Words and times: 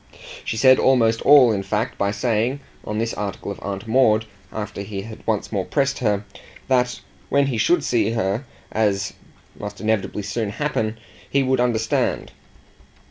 She 0.43 0.57
said 0.57 0.79
almost 0.79 1.21
all 1.21 1.51
in 1.51 1.61
fact 1.61 1.99
by 1.99 2.09
saying, 2.09 2.61
on 2.83 2.97
this 2.97 3.13
article 3.13 3.51
of 3.51 3.59
Aunt 3.61 3.87
Maud, 3.87 4.25
after 4.51 4.81
he 4.81 5.01
had 5.01 5.19
once 5.27 5.51
more 5.51 5.63
pressed 5.63 5.99
her, 5.99 6.25
that 6.67 7.01
when 7.29 7.45
he 7.45 7.59
should 7.59 7.83
see 7.83 8.09
her, 8.13 8.43
as 8.71 9.13
must 9.59 9.79
inevitably 9.79 10.23
soon 10.23 10.49
happen, 10.49 10.97
he 11.29 11.43
would 11.43 11.59
understand. 11.59 12.31